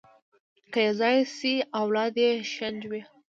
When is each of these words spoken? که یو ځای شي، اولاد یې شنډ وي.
که 0.71 0.79
یو 0.87 0.93
ځای 1.01 1.15
شي، 1.35 1.53
اولاد 1.81 2.13
یې 2.23 2.31
شنډ 2.53 2.81
وي. 2.91 3.01